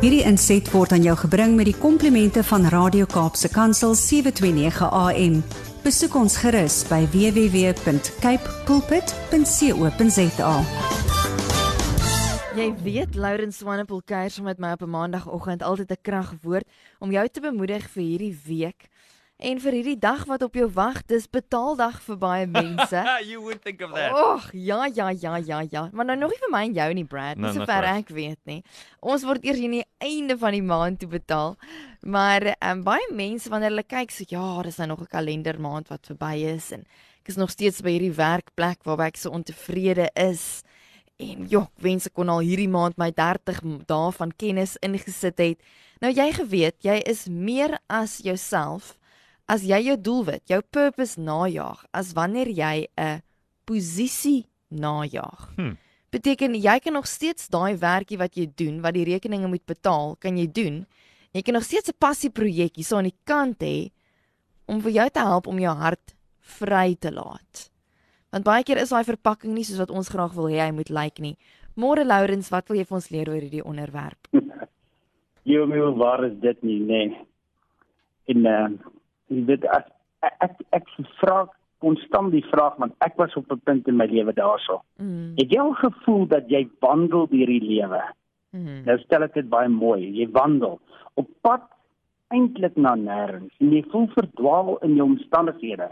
[0.00, 5.34] Hierdie inset word aan jou gebring met die komplimente van Radio Kaapse Kansel 729 AM.
[5.84, 10.54] Besoek ons gerus by www.cape pulpit.co.za.
[12.56, 16.64] Jy weet Lauren Swanepoel kuier saam met my op 'n maandagooggend altyd 'n kragwoord
[16.98, 18.88] om jou te bemoedig vir hierdie week.
[19.40, 23.00] En vir hierdie dag wat op jou wag, dis betaaldag vir baie mense.
[23.24, 24.12] you would think of that.
[24.12, 25.88] Och, ja, ja, ja, ja, ja.
[25.92, 27.38] Maar nou nog nie vir my en jou nie, Brad.
[27.40, 28.58] No, Nie not sover ek weet nie.
[29.00, 31.56] Ons word eers aan die einde van die maand toe betaal.
[32.04, 36.04] Maar um, baie mense wanneer hulle kyk, sê ja, dis nou nog 'n kalendermaand wat
[36.12, 36.84] verby is en
[37.24, 40.62] ek is nog steeds by hierdie werkplek waar ek so ontevrede is.
[41.20, 44.76] En joh, ek wens ek kon al hierdie maand my 30 m- dae van kennis
[44.80, 45.58] ingesit het.
[46.00, 48.96] Nou jy geweet, jy is meer as jouself
[49.50, 53.22] as jy jou doelwit, jou purpose najag, as wanneer jy 'n
[53.66, 55.50] posisie najag.
[55.56, 55.74] Hm.
[56.10, 60.16] Beteken jy kan nog steeds daai werkie wat jy doen, wat die rekeninge moet betaal,
[60.18, 60.86] kan jy doen.
[61.32, 63.90] Jy kan nog steeds 'n passieprojekkie so aan die kant hê
[64.66, 67.70] om vir jou te help om jou hart vry te laat.
[68.30, 70.90] Want baie keer is daai verpakking nie soos wat ons graag wil hê hy moet
[70.90, 71.36] lyk nie.
[71.76, 74.28] Môre Lourens, wat wil jy vir ons leer oor hierdie onderwerp?
[75.42, 77.06] Jy weet hoe waar is dit nie, nê.
[77.08, 77.26] Nee.
[78.26, 78.99] En uh
[79.30, 79.86] jy weet as
[80.26, 81.46] ek ek, ek vra
[81.80, 84.82] konstant die vraag want ek was op 'n punt in my lewe daarso.
[84.98, 85.34] Mm.
[85.36, 88.02] Het jy al gevoel dat jy wandel deur die lewe?
[88.50, 88.82] Mm.
[88.84, 90.10] Nou stel ek dit baie mooi.
[90.18, 90.80] Jy wandel
[91.14, 91.62] op pad
[92.28, 95.90] eintlik na nêrens en jy voel verdwaal in jou omstandighede.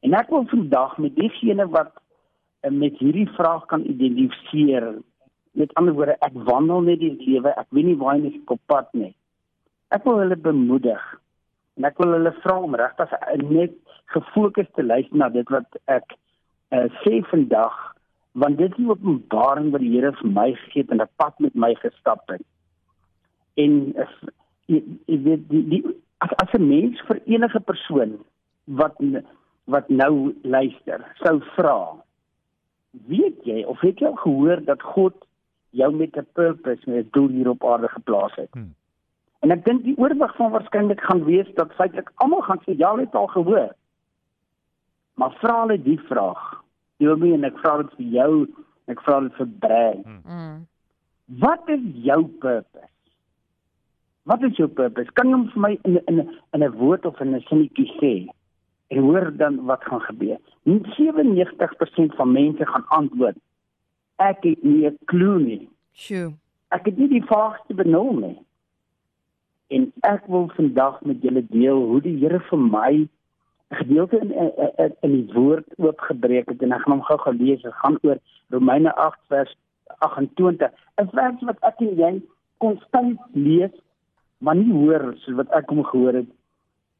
[0.00, 1.92] En ek wil vandag met diegene wat
[2.62, 4.94] uh, met hierdie vraag kan identifiseer.
[5.52, 8.88] Met ander woorde, ek wandel net die lewe, ek weet nie waar ek op pad
[8.92, 9.14] nie.
[9.94, 11.02] Ek wil hulle bemoedig
[11.76, 13.10] en ek wil hulle vra om regtig
[13.50, 13.74] net
[14.14, 16.14] gefokus te luister na dit wat ek
[16.70, 17.74] uh, sê vandag
[18.34, 21.38] want dit is die openbaring wat die Here vir my gegee het en 'n pad
[21.38, 22.42] met my gestap het.
[23.54, 24.14] En as
[24.66, 25.82] jy weet die, die
[26.18, 28.18] as, as 'n mens vir enige persoon
[28.66, 29.24] wat n-
[29.66, 31.78] wat nou luister sou vra
[33.08, 35.14] weet jy of het jy gehoor dat God
[35.70, 38.52] jou met 'n purpose met 'n doel hier op aarde geplaas het?
[38.52, 38.74] Hmm.
[39.44, 42.94] En ek dink die oorwig van waarskynlik gaan wees dat feitelik almal gaan sê ja,
[42.94, 43.74] hulle het al gehoor.
[45.20, 46.44] Maar vra hulle die vraag.
[47.02, 49.98] Jy weet en ek vra dit vir jou en ek vra dit vir Brei.
[50.24, 50.62] Mm.
[51.44, 52.88] Wat is jou purpose?
[54.24, 55.12] Wat is jou purpose?
[55.18, 56.22] Kan jy hom vir my in in
[56.56, 58.14] in 'n woord of in 'n sinnetjie sê?
[58.88, 60.40] En hoor dan wat gaan gebeur.
[60.64, 63.36] 97% van mense gaan antwoord:
[64.16, 65.68] Ek het nie 'n klou nie.
[65.92, 66.32] Sjoe.
[66.70, 68.38] Ek het nie die vaagste benul nie.
[69.68, 73.08] En ek wil vandag met julle deel hoe die Here vir my 'n
[73.80, 77.62] gedeelte in in, in die woord oopgebreek het en ek gaan hom gou gelees.
[77.62, 79.56] Dit gaan oor Romeine 8 vers
[79.98, 80.70] 28.
[81.00, 82.22] 'n Vers wat ek en jy
[82.58, 83.74] konstant lees,
[84.38, 86.30] maar nie hoor soos wat ek hom gehoor het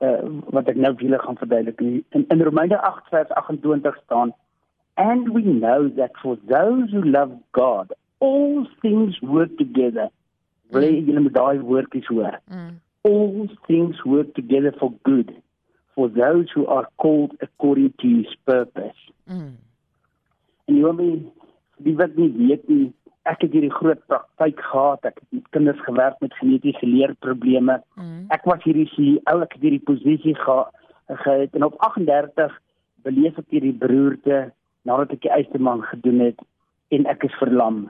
[0.01, 1.81] uh, wat ek nou vir julle gaan verduidelik.
[1.81, 4.35] In, in Romeine 8 vers 28 staan
[4.97, 10.09] And we know that for those who love God, all things work together.
[10.73, 12.39] Wil jy julle met daai woordjies hoor?
[12.51, 12.79] Mm.
[13.05, 15.31] All things work together for good
[15.95, 18.99] for those who are called according to his purpose.
[19.31, 19.53] Mm.
[20.67, 21.27] En jy weet,
[21.85, 22.87] die wat nie weet nie,
[23.29, 25.05] ek het hierdie groot praktyk gehad.
[25.05, 27.79] Ek het met kinders gewerk met genetiese leerprobleme.
[28.01, 28.25] Mm.
[28.35, 30.67] Ek was hierdie CEO, ek het hierdie posisie ge-
[31.23, 32.53] gehad en op 38
[33.05, 34.53] beleef ek hierdie beroerte
[34.89, 36.41] nadat ek die eisterman gedoen het
[36.93, 37.87] en ek is verlam.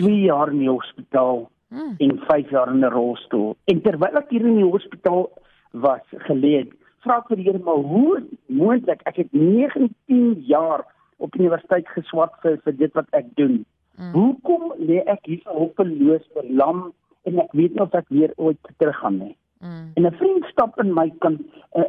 [0.00, 1.94] 2 jaar in die hospitaal Mm.
[1.98, 3.56] en 5 jaar in 'n rolstoel.
[3.64, 5.30] En terwyl ek hier in die hospitaal
[5.70, 6.68] was geleë,
[7.02, 10.84] vra ek vir die Here maar hoe moontlik ek het 19 jaar
[11.16, 13.64] op universiteit geswat vir vir dit wat ek doen.
[13.98, 14.12] Mm.
[14.12, 16.92] Hoekom lê ek hier so hopeloos verlam
[17.24, 19.36] en ek weet nie of ek weer ooit terug gaan nie.
[19.60, 19.90] Mm.
[19.94, 21.38] En 'n vriend stap in my kan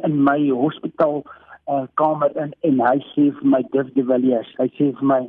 [0.04, 1.24] in my hospitaal
[1.68, 5.22] uh, kamer in en hy sê vir my Div de Villiers, hy sê vir my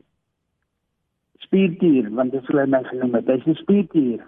[1.45, 3.27] spiertier want dit is hy my genoem het.
[3.27, 4.23] Hy sê spiertier.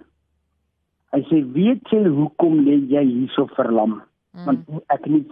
[1.14, 3.98] Hy sê weet jy hoekom lê jy hierso verlam?
[4.36, 4.44] Mm.
[4.46, 5.24] Want ek nie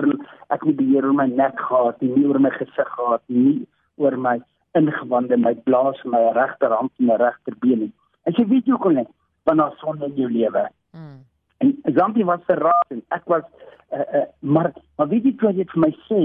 [0.50, 3.60] ek die beheer oor my nek gehad, nie oor my gesig gehad, nie
[4.02, 4.38] oor my
[4.78, 7.92] ingewande, my blaas, my regterhand en my regterbeen nie.
[8.26, 9.06] En jy weet jy hoekom nie?
[9.46, 10.66] Want daar son in jou lewe.
[10.98, 11.18] Mm.
[11.58, 13.46] En Zampi was verras en ek was
[13.94, 16.22] uh, uh, maar maar weet jy wat jy vir my sê?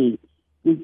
[0.68, 0.78] Jy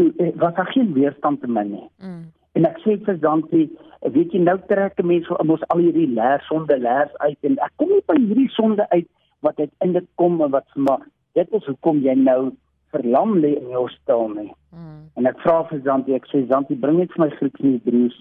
[0.00, 1.86] jy uh, was daar geen weerstand in my nie.
[2.02, 2.26] Mm.
[2.58, 3.68] En ek sê vir Zampi,
[4.12, 7.58] weet jy nou trek 'n mens van ons al hierdie leer sonde leers uit en
[7.58, 9.08] ek kom nie by hierdie sonde uit
[9.40, 11.02] wat uiteindelik kom en wat maar
[11.34, 12.52] dit is hoekom jy nou
[12.90, 14.52] verlam lê in jou stil nie.
[14.72, 15.10] Mm.
[15.14, 18.18] En ek vra vir Zampi, ek sê Zampi, bring net vir my Grieks en Hebreëus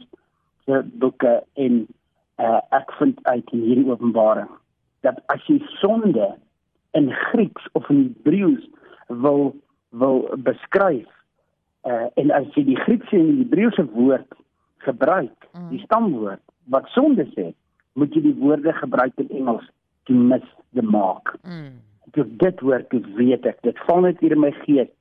[0.65, 1.87] se boeke en
[2.41, 4.49] uh, ek vind uit in hierdie openbaring
[5.05, 6.31] dat as jy sonde
[6.97, 8.65] in Grieks of in Hebreëus
[9.07, 9.53] wil
[9.95, 11.07] wil beskryf
[11.85, 14.33] uh, en as jy die Griekse en die Hebreëse woord
[14.85, 15.69] gebruik, mm.
[15.73, 16.41] die stamwoord
[16.73, 17.51] wat sonde sê,
[17.99, 19.65] moet jy die woorde gebruik in Engels
[20.09, 20.45] to miss
[20.77, 21.35] the mark.
[21.43, 21.77] Mm.
[22.15, 24.91] Dit woord weet ek, dit val net hier in my gees,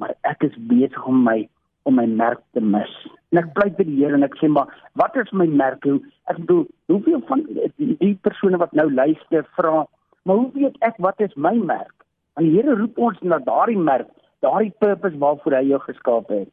[0.00, 1.44] maar ek is besig om my
[1.84, 2.92] om my merk te mis.
[3.32, 4.70] En ek pleit vir die Here en ek sê maar,
[5.00, 5.84] wat is my merk?
[6.32, 9.82] Ek bedoel, hoeveel van die, die persone wat nou luister vra,
[10.24, 11.92] maar hoe weet ek wat is my merk?
[12.38, 14.08] En die Here roep ons na daardie merk,
[14.44, 16.48] daardie purpose waarvoor hy jou geskaap het.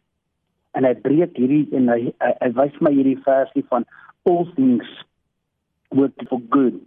[0.77, 3.85] En hy breek hierdie en hy hy, hy wys my hierdie versie van
[4.29, 4.88] all things
[5.91, 6.79] work for good.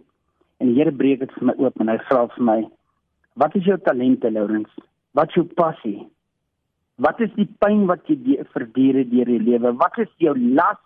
[0.59, 2.59] En die Here breek dit vir my oop en hy vra vir my,
[3.41, 4.71] wat is jou talente, Lourens?
[5.15, 5.99] Wat is jou passie?
[7.03, 9.73] Wat is die pyn wat jy verduur het deur die lewe?
[9.79, 10.79] Wat is jou las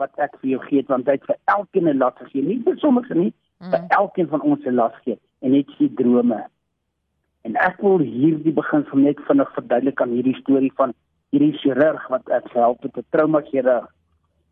[0.00, 2.78] wat ek vir jou gee want hy het vir elkeen 'n las gegee, nie vir
[2.80, 3.70] sommige nie, mm.
[3.70, 6.40] vir elkeen van ons 'n las gee en net sy drome.
[7.44, 10.94] En ek wil hierdie begin van net vinnig verduidelik aan hierdie storie van
[11.32, 13.88] hierdie chirurg wat ek help met 'n trauma chirurg.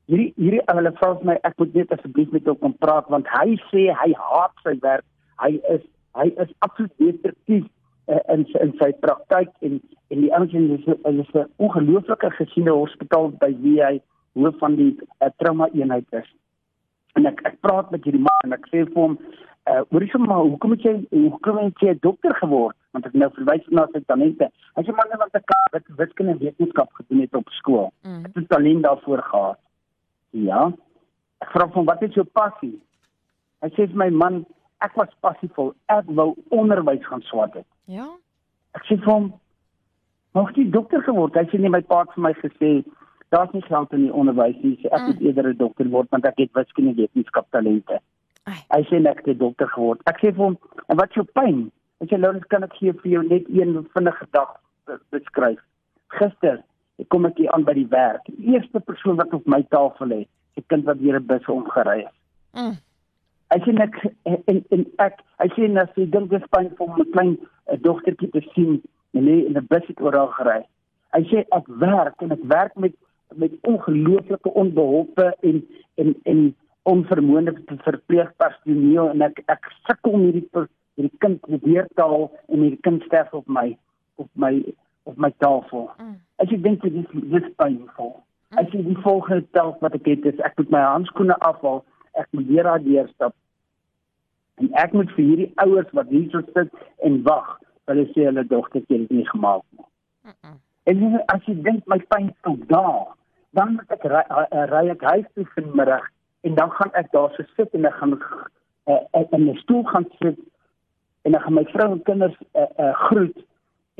[0.08, 3.56] Hierdie hierdie hulle vra my ek moet net asseblief met hom kom praat want hy
[3.70, 5.04] sê hy haat sy werk.
[5.42, 5.82] Hy is
[6.14, 7.64] hy is absoluut destruktief
[8.08, 9.80] uh, in in sy praktyk en
[10.10, 14.00] en die ouens is is 'n ongelooflike gesiene hospitaal by wie hy
[14.34, 16.28] hoof van die uh, trauma eenheid is.
[17.16, 19.18] En ek ek praat met hierdie man en ek sê vir hom,
[19.68, 23.66] uh, "Hoorie sommer, hoekom het jy hoekom het jy dokter geword?" Want ek nou verwys
[23.68, 24.50] na sy talente.
[24.76, 27.90] Hy sê man, want ek het wiskunde en wetenskap gedoen het op skool.
[28.02, 28.22] Mm.
[28.34, 29.58] Het talent daarvoor gehad.
[30.30, 30.72] Ja.
[31.44, 32.80] Ek vra hom, "Wat is jou passie?"
[33.62, 34.46] Hy sê vir my man,
[34.80, 35.74] "Ek was passievol.
[35.86, 38.08] Ek wou onderwys gaan swat het." Ja.
[38.74, 39.32] Ek sê vir hom,
[40.34, 42.84] "Mag jy dokter geword?" Hy sê nee, my pa het vir my gesê,
[43.30, 44.76] "Daar's nie geld in die onderwys nie.
[44.76, 45.06] Sê, ek mm.
[45.06, 48.00] moet eerder 'n dokter word want ek het wiskunde wetenskap talente."
[48.74, 50.00] Hy sê ek het dokter geword.
[50.06, 50.58] Ek sê vir hom,
[50.88, 54.26] "En wat jou pyn?" Hy sê, "Lourens, kan ek gee vir jou net een vinnige
[54.32, 54.56] dag
[55.10, 55.58] beskryf.
[56.08, 56.62] Gister
[56.98, 58.24] ek kom ek hier aan by die werk.
[58.26, 62.00] Die eerste persoon wat op my tafel lê, 'n kind wat deur 'n bus omgery
[62.00, 62.14] is."
[62.54, 62.76] Mm.
[63.48, 66.88] Hy sê ek en, en ek hy sê net sy dink dit is pyn vir
[66.88, 67.38] 'n klein
[67.80, 68.82] dogtertjie te sien
[69.14, 70.64] en in 'n bus het oral gery.
[71.14, 72.94] Hy sê ek werk en ek werk met
[73.36, 77.54] met ongelooflike onbeholpe en en en onvermoënde
[77.84, 80.66] verpleegpersoneel en ek ek sukkel met hierdie
[80.98, 83.68] hierdie kind met deurtaal en hierdie kind sterf op my
[84.16, 84.52] op my
[85.08, 85.90] op my tafel.
[85.98, 86.16] Mm.
[86.42, 88.14] As ek dink dit is dis pynvol.
[88.14, 88.58] Mm.
[88.62, 91.84] As jy die volgende tel wat ek het is ek moet my handskoene afhaal
[92.18, 93.36] ek moet weer daar deurstap.
[94.58, 96.72] En ek moet vir hierdie ouers wat hier so sit
[97.06, 97.52] en wag,
[97.90, 99.86] hulle sê hulle dogtertjie het nie gemaak nie.
[100.26, 100.56] Mm -mm.
[100.90, 103.14] En as jy dink my pyn stop daar,
[103.50, 104.24] dan moet ek ry,
[104.72, 106.06] ry ek huis toe vanmiddag
[106.48, 109.84] en dan gaan ek daar so sit en ek gaan uh, ek in 'n stoel
[109.92, 110.38] gaan sit
[111.28, 113.38] en ek gaan my vrou en kinders uh, uh, groet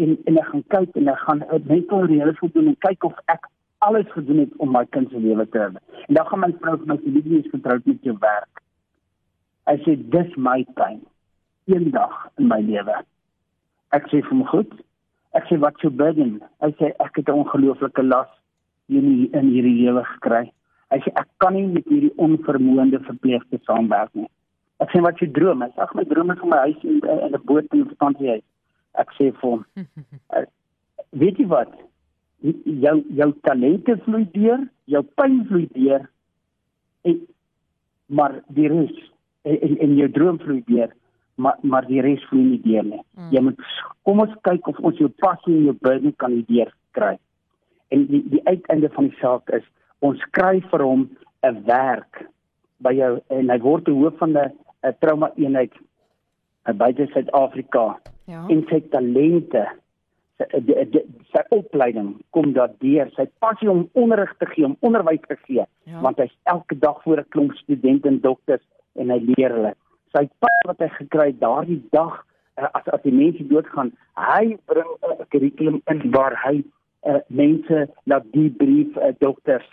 [0.03, 3.05] en en ek gaan kyk en ek gaan net oor die hele voldoen en kyk
[3.11, 3.51] of ek
[3.87, 5.81] alles gedoen het om my kind se lewe te redde.
[6.07, 8.63] En dan gaan my vrou vir my sê, "Wie is vertroud met jou werk?"
[9.67, 11.01] Hy sê, "Dis my pyn.
[11.67, 12.97] Eendag in my lewe."
[13.93, 14.73] Ek sê vir hom, "Goed."
[15.33, 18.29] Ek sê, "Wat jou burden?" Hy sê, "Ek het 'n ongelooflike las
[18.89, 20.53] in in hierdie lewe gekry."
[20.91, 24.29] Hy sê, "Ek kan nie met hierdie onvermoënde verpleegster saamwerk nie."
[24.81, 27.43] Ek sê, "Wat jou droom?" Sê, "Ag, my droom is om my huis in 'n
[27.45, 28.43] boot in 'n vakansiehuis."
[28.95, 29.65] Ek sê vir hom,
[31.21, 31.73] "Weet jy wat?"
[32.41, 36.07] jou jou talente vloei deur, jou pyn vloei deur.
[37.03, 37.21] En
[38.07, 38.95] maar die res
[39.43, 40.93] en en jou droom vloei deur,
[41.37, 43.03] maar maar die res vloei nie deur nie.
[43.17, 43.33] Mm.
[43.35, 43.65] Jy moet
[44.07, 47.17] kom ons kyk of ons jou passie en jou burden kan deur kry.
[47.91, 49.67] En die die uiteinde van die saak is
[50.01, 51.09] ons kry vir hom
[51.43, 52.25] 'n werk
[52.81, 55.73] by jou en hy word die hoof van 'n trauma eenheid
[56.77, 57.99] buite Suid-Afrika.
[58.27, 58.45] Ja.
[58.49, 59.67] En sy talente
[60.39, 60.61] sy
[61.33, 66.01] sy opleiding kom daardeur sy passie om onderrig te gee om onderwys te gee ja.
[66.05, 68.63] want hy's elke dag voor 'n klomp studente en dokters
[68.95, 69.75] en hy leer hulle
[70.15, 72.23] sy pas wat hy gekry daardie dag
[72.59, 76.63] uh, as as die mense doodgaan hy bring 'n kurrikulum in waar hy
[77.03, 79.67] uh, mense laat die brief uh, dokters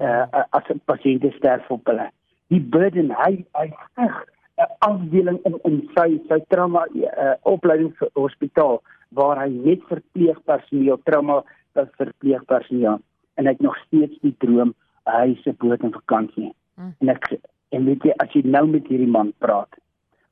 [0.00, 2.10] uh, as 'n pasiënt sterf op hulle
[2.52, 4.24] die burden hy hy ag
[4.60, 8.82] 'n afdeling in in sy sy trauma uh, opleidingshospitaal
[9.18, 11.42] waar hy net verpleegpersoneel trauma
[11.74, 13.00] as verpleegpersoneel
[13.34, 14.74] en hy het nog steeds die droom
[15.08, 16.52] hy se boot in vakansie.
[16.76, 16.94] Mm.
[17.00, 17.28] En ek
[17.72, 19.80] en weet jy as jy nou met hierdie man praat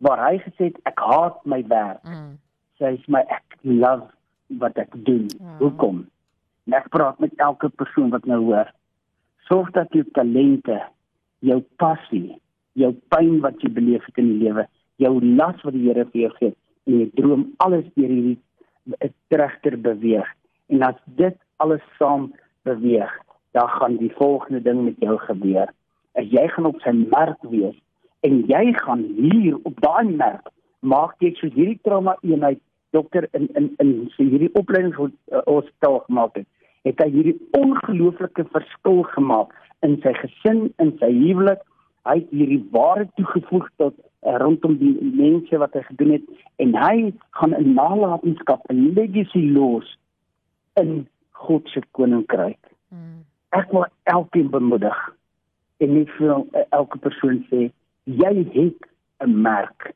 [0.05, 2.01] waar hy gesê het ek haat my werk.
[2.05, 2.37] Mm.
[2.79, 4.09] Sê hy my ek love
[4.63, 5.29] wat ek doen.
[5.37, 5.57] Mm.
[5.61, 6.05] Hoekom?
[6.69, 8.71] En ek praat met elke persoon wat nou hoor.
[9.51, 10.79] Sorg dat jou talente,
[11.43, 12.39] jou passie,
[12.79, 14.69] jou pyn wat jy beleef het in die lewe
[15.01, 16.53] jou las wat die Here vir jou gee
[16.89, 20.27] en jy droom alles deur hierdie trechter beweeg.
[20.73, 22.31] En as dit alles saam
[22.69, 23.13] beweeg
[23.57, 25.71] dan gaan die volgende ding met jou gebeur.
[26.19, 27.77] As jy gaan op sy merk wees
[28.27, 32.61] en jy gaan hier op daai merk maak jy so hierdie trauma eenheid
[32.97, 36.49] dokter in in in so hierdie opleiding uh, hospitaal gemaak het
[36.89, 39.53] het hy hierdie ongelooflike verskil gemaak
[39.87, 41.63] in sy gesin in sy huwelik
[42.09, 46.29] hy het hierdie ware toegevoeg tot uh, rondom die mense wat hy gedoen het
[46.65, 49.97] en hy gaan 'n nalatenskap 'n legacy los
[50.81, 52.61] in God se koninkryk.
[52.89, 53.25] Hmm.
[53.51, 54.99] Ek wil elkeen bemoedig
[55.81, 57.71] en net vir uh, elke persoon sê
[58.05, 58.81] jy het
[59.21, 59.93] 'n merk.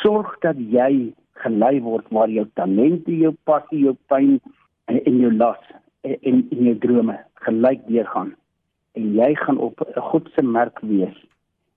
[0.00, 1.12] Sorg dat jy
[1.44, 4.40] gelei word waar jou talente, jou passie, jou pyn
[4.84, 5.60] en, en jou las
[6.04, 8.34] en, en jou drome gelyk deurgaan
[8.94, 11.16] en jy gaan op 'n God se merk wees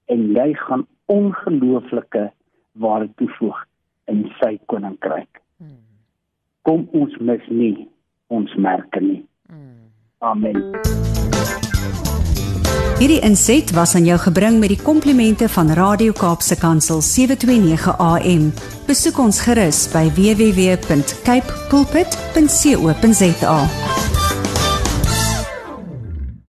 [0.05, 2.31] en jy gaan ongelooflike
[2.71, 3.65] waarde toevoeg
[4.05, 5.41] in sy koninkryk.
[6.61, 7.87] Kom ons mis nie
[8.27, 9.25] ons merke nie.
[10.19, 10.75] Amen.
[12.97, 18.49] Hierdie inset was aan jou gebring met die komplimente van Radio Kaapse Kansel 729 AM.
[18.89, 23.59] Besoek ons gerus by www.cape pulpit.co.za.